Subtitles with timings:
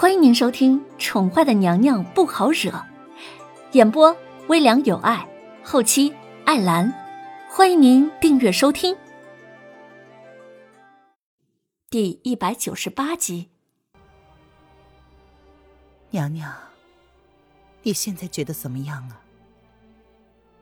[0.00, 2.70] 欢迎您收听《宠坏的娘娘不好惹》，
[3.72, 5.28] 演播微凉有爱，
[5.64, 6.14] 后期
[6.44, 6.94] 艾兰。
[7.50, 8.96] 欢迎您订阅收听。
[11.90, 13.48] 第一百九十八集，
[16.10, 16.54] 娘娘，
[17.82, 19.20] 你现在觉得怎么样啊？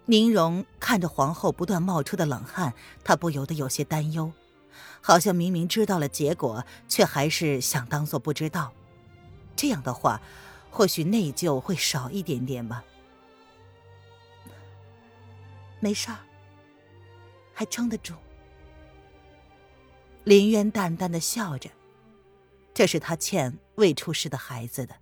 [0.07, 2.73] 宁荣看着皇后不断冒出的冷汗，
[3.05, 4.32] 她不由得有些担忧，
[5.03, 8.72] 好像明明知道了结果，却还是想当做不知道。
[9.56, 10.20] 这样的话，
[10.70, 12.84] 或许内疚会少一点点吧。
[15.80, 16.18] 没事儿，
[17.52, 18.14] 还撑得住。
[20.24, 21.70] 林渊淡淡的笑着，
[22.74, 24.94] 这是他欠未出世的孩子的。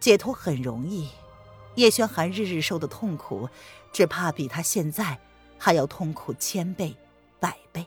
[0.00, 1.10] 解脱很容易，
[1.76, 3.48] 叶轩寒日日受的痛苦，
[3.92, 5.18] 只怕比他现在
[5.58, 6.96] 还要痛苦千倍、
[7.38, 7.86] 百倍。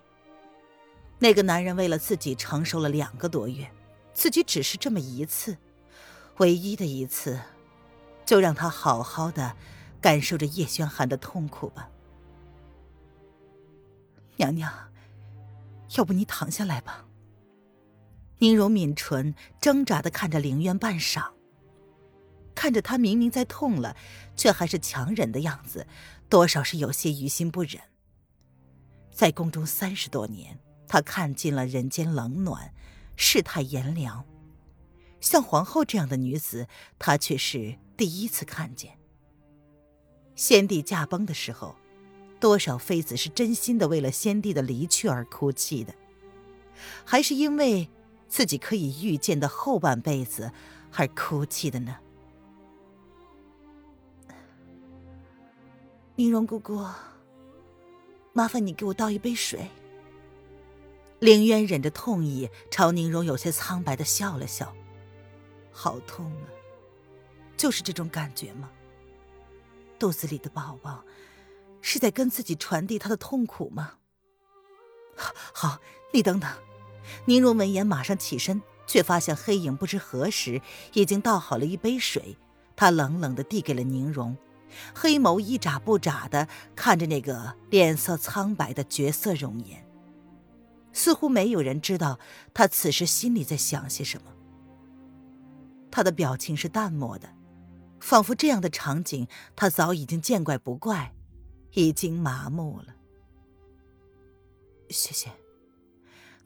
[1.20, 3.70] 那个男人为了自己承受了两个多月。
[4.14, 5.58] 自己只是这么一次，
[6.38, 7.40] 唯一的一次，
[8.26, 9.56] 就让他好好的
[10.00, 11.90] 感受着叶轩寒的痛苦吧。
[14.38, 14.72] 娘娘，
[15.96, 17.06] 要不你躺下来吧。
[18.40, 21.32] 宁荣抿唇，挣扎的看着凌渊半晌，
[22.54, 23.96] 看着他明明在痛了，
[24.36, 25.88] 却还是强忍的样子，
[26.30, 27.82] 多少是有些于心不忍。
[29.12, 32.74] 在宫中三十多年，他看尽了人间冷暖。
[33.16, 34.26] 世态炎凉，
[35.20, 38.98] 像皇后这样的女子，她却是第一次看见。
[40.36, 41.76] 先帝驾崩的时候，
[42.40, 45.94] 多少妃子是真心的为了先帝的离去而哭泣的，
[47.06, 47.88] 还是因为
[48.28, 50.52] 自己可以预见的后半辈子
[50.92, 51.98] 而哭泣的呢？
[56.16, 56.84] 宁荣姑姑，
[58.34, 59.70] 麻烦你给我倒一杯水。
[61.24, 64.76] 凌渊忍着痛意，朝宁荣有些苍白的笑了笑
[65.72, 66.52] ：“好痛啊，
[67.56, 68.70] 就是这种感觉吗？
[69.98, 71.02] 肚子里的宝宝
[71.80, 73.94] 是在跟自己传递他的痛苦吗
[75.16, 75.80] ？”“好，
[76.12, 76.52] 你等等。”
[77.24, 80.62] 宁荣闻言马上起身，却发现黑影不知何时
[80.92, 82.36] 已经倒好了一杯水，
[82.76, 84.36] 他冷冷的递给了宁荣，
[84.94, 89.88] 黑眸一眨不眨的看着那个脸色苍白的绝色容颜。
[90.94, 92.20] 似乎没有人知道
[92.54, 94.32] 他此时心里在想些什么。
[95.92, 97.30] 他的表情是淡漠的，
[98.00, 101.14] 仿佛这样的场景他早已经见怪不怪，
[101.74, 102.96] 已经麻木了。
[104.90, 105.30] 谢谢。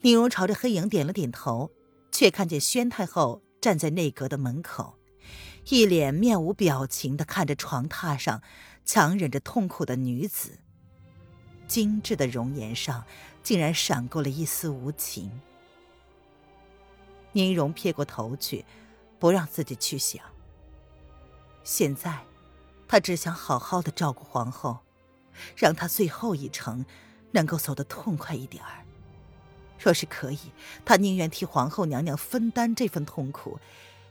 [0.00, 1.70] 宁荣朝着黑影点了点头，
[2.10, 4.96] 却看见宣太后站在内阁的门口，
[5.68, 8.42] 一脸面无表情的看着床榻上
[8.84, 10.60] 强忍着痛苦的女子，
[11.66, 13.04] 精致的容颜上。
[13.48, 15.40] 竟然闪过了一丝无情。
[17.32, 18.62] 宁荣撇过头去，
[19.18, 20.22] 不让自己去想。
[21.64, 22.26] 现在，
[22.86, 24.80] 他只想好好的照顾皇后，
[25.56, 26.84] 让她最后一程
[27.30, 28.84] 能够走得痛快一点儿。
[29.78, 30.52] 若是可以，
[30.84, 33.58] 他宁愿替皇后娘娘分担这份痛苦，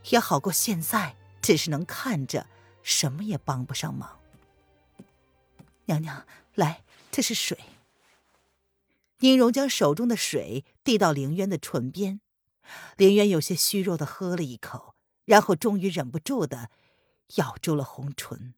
[0.09, 2.47] 也好过现在只是能看着，
[2.81, 4.17] 什么也帮不上忙。
[5.85, 6.25] 娘娘，
[6.55, 6.81] 来，
[7.11, 7.59] 这是水。
[9.19, 12.21] 宁荣将手中的水递到凌渊的唇边，
[12.97, 14.95] 凌渊有些虚弱的喝了一口，
[15.25, 16.69] 然后终于忍不住的
[17.35, 18.53] 咬住了红唇。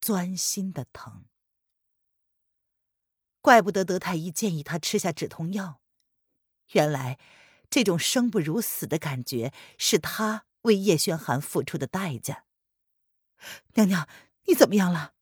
[0.00, 1.26] 钻心的疼，
[3.40, 5.80] 怪不得德太医建议他吃下止痛药，
[6.72, 7.18] 原来
[7.68, 12.46] 这种生不如死的感觉是他为叶轩寒付出的代价。
[13.74, 14.08] 娘娘，
[14.46, 15.14] 你怎么样了？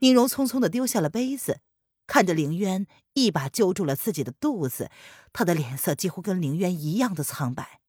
[0.00, 1.60] 宁荣匆匆的丢下了杯子。
[2.08, 4.90] 看着凌渊一把揪住了自己的肚子，
[5.32, 7.80] 他的脸色几乎跟凌渊一样的苍白。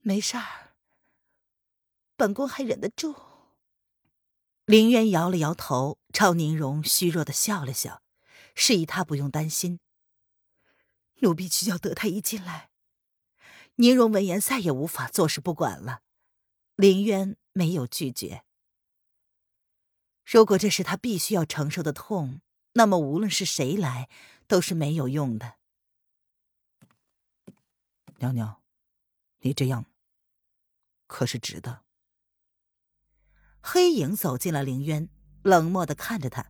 [0.00, 0.74] 没事儿，
[2.16, 3.14] 本宫还忍得住。
[4.66, 8.02] 凌渊摇了摇头，朝宁荣虚弱的笑了笑，
[8.56, 9.78] 示意他不用担心。
[11.20, 12.70] 奴婢去叫德太医进来。
[13.76, 16.00] 宁荣闻言再也无法坐视不管了，
[16.74, 18.42] 凌渊没有拒绝。
[20.32, 22.40] 如果这是他必须要承受的痛，
[22.72, 24.08] 那么无论是谁来
[24.46, 25.56] 都是没有用的。
[28.16, 28.62] 娘娘，
[29.40, 29.84] 你这样
[31.06, 31.80] 可是值得。
[33.60, 35.06] 黑影走进了凌渊，
[35.42, 36.46] 冷漠的看着他，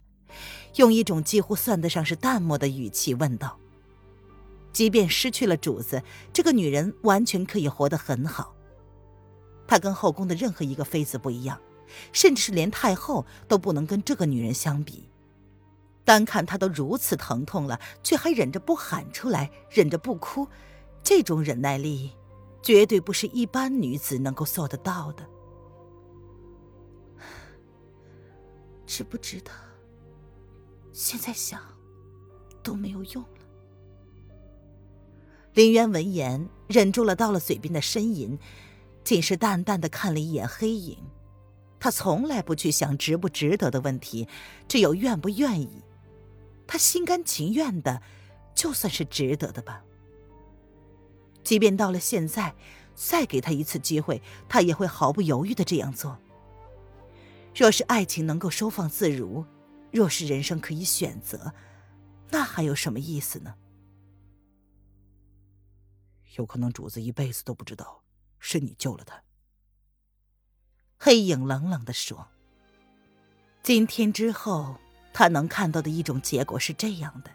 [0.76, 3.58] 用一种几乎算得上是淡漠的语气问道
[4.72, 8.54] ：“即便失去了主子，这个女人完全可以活得很好。
[9.66, 11.60] 她跟后宫的任何一个妃子不一样。”
[12.12, 15.08] 甚至是连太后都不能跟这个女人相比。
[16.04, 20.48] 单看她都如此疼痛了，却还忍着不喊出来，忍着不哭，
[21.02, 22.10] 这种忍耐力，
[22.62, 25.26] 绝对不是一般女子能够做得到的。
[28.86, 29.50] 值不值得？
[30.92, 31.60] 现在想
[32.62, 33.28] 都没有用了。
[35.54, 38.38] 林渊闻言，忍住了到了嘴边的呻吟，
[39.04, 40.98] 仅是淡淡的看了一眼黑影。
[41.82, 44.28] 他从来不去想值不值得的问题，
[44.68, 45.82] 只有愿不愿意。
[46.64, 48.00] 他心甘情愿的，
[48.54, 49.82] 就算是值得的吧。
[51.42, 52.54] 即便到了现在，
[52.94, 56.16] 再给他一次机会，他也会毫不犹豫的这样做。
[57.52, 59.44] 若是爱情能够收放自如，
[59.90, 61.52] 若是人生可以选择，
[62.30, 63.56] 那还有什么意思呢？
[66.36, 68.04] 有可能主子一辈子都不知道
[68.38, 69.20] 是你救了他。
[71.04, 72.28] 黑影冷冷的说
[73.60, 74.76] ：“今天之后，
[75.12, 77.30] 他能看到的一种结果是这样的，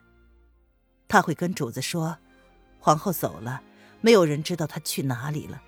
[1.10, 2.18] 他会跟主子说，
[2.80, 3.62] 皇后走了，
[4.00, 5.62] 没有人知道她去哪里了。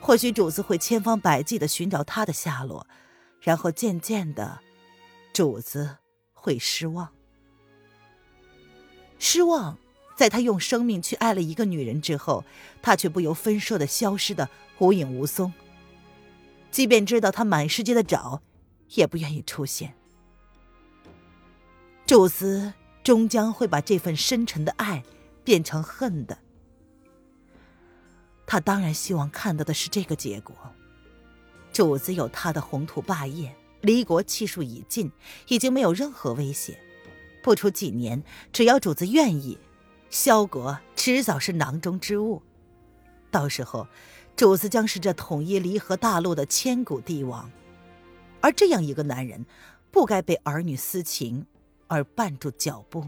[0.00, 2.86] 或许主子会千方百计的寻找她的下落。”
[3.42, 4.60] 然后渐渐的，
[5.32, 5.96] 主子
[6.32, 7.08] 会失望。
[9.18, 9.76] 失望，
[10.14, 12.44] 在他用生命去爱了一个女人之后，
[12.80, 14.48] 他却不由分说的消失的
[14.78, 15.52] 无影无踪。
[16.76, 18.42] 即便知道他满世界的找，
[18.90, 19.94] 也不愿意出现。
[22.04, 25.02] 主子终将会把这份深沉的爱
[25.42, 26.36] 变成恨的。
[28.44, 30.54] 他当然希望看到的是这个结果。
[31.72, 35.10] 主子有他的宏图霸业，离国气数已尽，
[35.48, 36.78] 已经没有任何威胁。
[37.42, 38.22] 不出几年，
[38.52, 39.56] 只要主子愿意，
[40.10, 42.42] 萧国迟早是囊中之物。
[43.30, 43.86] 到时候，
[44.34, 47.50] 主子将是这统一离合大陆的千古帝王。
[48.40, 49.44] 而这样一个男人，
[49.90, 51.46] 不该被儿女私情
[51.88, 53.06] 而绊住脚步。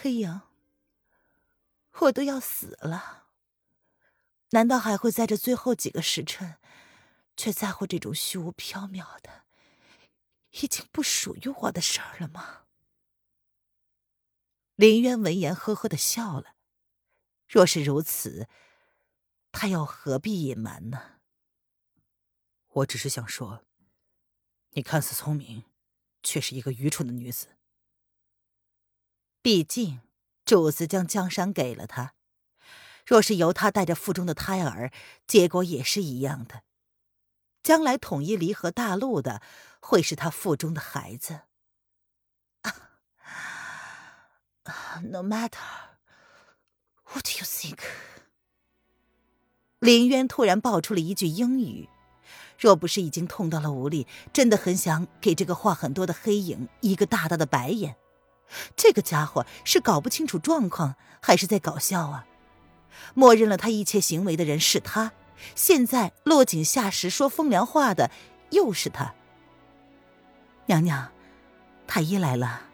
[0.00, 0.42] 黑影，
[2.00, 3.24] 我都要死了。
[4.50, 6.56] 难道还会在这最后几个时辰，
[7.36, 9.44] 却在乎这种虚无缥缈的、
[10.52, 12.60] 已经不属于我的事儿了吗？
[14.78, 16.54] 林渊闻言呵呵的笑了。
[17.48, 18.46] 若是如此，
[19.50, 21.18] 他又何必隐瞒呢？
[22.68, 23.64] 我只是想说，
[24.74, 25.64] 你看似聪明，
[26.22, 27.56] 却是一个愚蠢的女子。
[29.42, 30.00] 毕竟，
[30.44, 32.14] 主子将江山给了他。
[33.04, 34.92] 若是由他带着腹中的胎儿，
[35.26, 36.62] 结果也是一样的。
[37.64, 39.42] 将来统一离合大陆的，
[39.80, 41.47] 会是他腹中的孩子。
[45.02, 45.58] No matter
[47.12, 47.78] what you think。
[49.78, 51.88] 林渊突然爆出了一句英语，
[52.58, 57.96] 若不是已经痛到了无力，真的很想给这个话很多的黑影一个大大的白眼。
[58.74, 62.26] 这个家伙是搞不清楚状况，还是在搞笑啊？
[63.14, 65.12] 默认了他一切行为的人是他，
[65.54, 68.10] 现在落井下石说风凉话的
[68.50, 69.14] 又是他。
[70.66, 71.12] 娘娘，
[71.86, 72.67] 太医来了。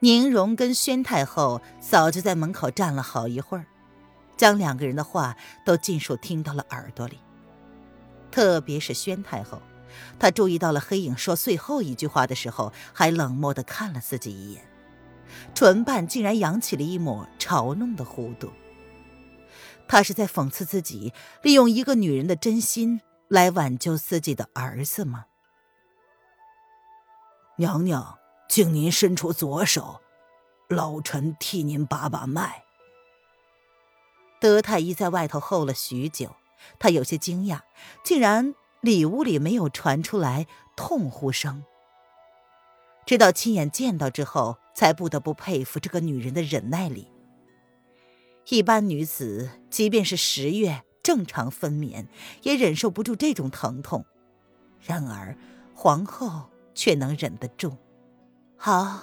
[0.00, 3.66] 宁荣跟宣太后早就在门口站了好一会儿，
[4.36, 7.18] 将两个人的话都尽数听到了耳朵里。
[8.30, 9.60] 特别是宣太后，
[10.18, 14.62] 她注意到了黑影说最后一句话的时候，还冷漠的看了自己一眼，
[15.54, 18.52] 唇瓣竟然扬起了一抹嘲弄的弧度。
[19.88, 25.24] 他是在讽刺自己利用一个女人的真心来挽救自己的儿子吗？
[27.56, 28.18] 娘娘，
[28.48, 30.00] 请您伸出左手，
[30.68, 32.64] 老臣替您把把脉。
[34.40, 36.34] 德太医在外头候了许久，
[36.78, 37.60] 他有些惊讶，
[38.02, 41.62] 竟然里屋里没有传出来痛呼声。
[43.04, 47.10] 直到亲眼见到之后，才不得不佩服这个女人的忍耐力。
[48.48, 52.06] 一般女子，即便是十月正常分娩，
[52.42, 54.06] 也忍受不住这种疼痛。
[54.80, 55.36] 然而，
[55.74, 57.76] 皇后却能忍得住。
[58.58, 59.00] 好，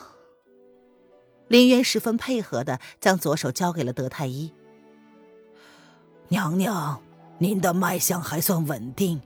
[1.47, 4.53] 林渊十分配合的将左手交给了德太医。
[6.27, 7.01] 娘娘，
[7.39, 9.21] 您的脉象还算稳定。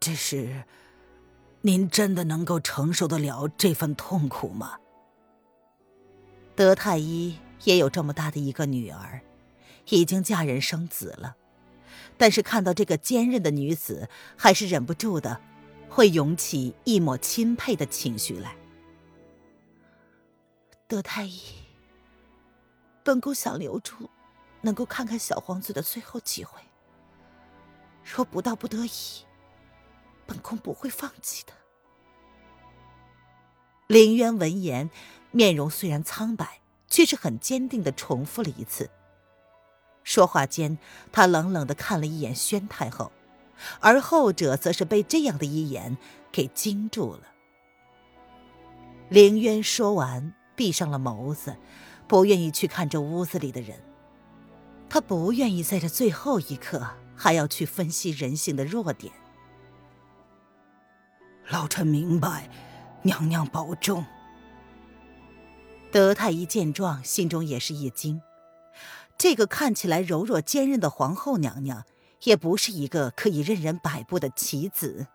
[0.00, 0.64] 只是，
[1.62, 4.78] 您真的能够承受得了这份痛苦吗？
[6.54, 7.36] 德太医。
[7.62, 9.22] 也有这么大的一个女儿，
[9.88, 11.34] 已经嫁人生子了，
[12.18, 15.40] 但是看到这个坚韧的女子，还是忍不住的，
[15.88, 18.54] 会涌起一抹钦佩的情绪来。
[20.86, 21.40] 德太医，
[23.02, 24.10] 本宫想留住，
[24.60, 26.60] 能够看看小皇子的最后机会。
[28.04, 29.24] 若不到不得已，
[30.26, 31.52] 本宫不会放弃的。
[33.86, 34.90] 林渊闻言，
[35.30, 38.90] 面容虽然苍白，却是很坚定的重复了一次。
[40.02, 40.76] 说话间，
[41.10, 43.10] 他冷冷的看了一眼宣太后，
[43.80, 45.96] 而后者则是被这样的一眼
[46.30, 47.22] 给惊住了。
[49.08, 51.56] 凌渊说完，闭上了眸子，
[52.06, 53.78] 不愿意去看这屋子里的人。
[54.88, 59.12] 他不愿意在这最后一刻还要去分析人性的弱点。
[61.48, 62.48] 老臣明白，
[63.02, 64.04] 娘娘保重。
[65.90, 68.22] 德太医见状，心中也是一惊。
[69.16, 71.84] 这个看起来柔弱坚韧的皇后娘娘，
[72.24, 75.06] 也不是一个可以任人摆布的棋子。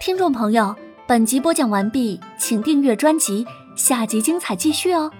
[0.00, 3.46] 听众朋友，本集播讲完毕，请订阅专辑，
[3.76, 5.10] 下集精彩继续哦。